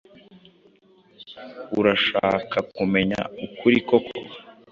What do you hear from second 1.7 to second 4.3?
Urashaka kumenya ukuri koko?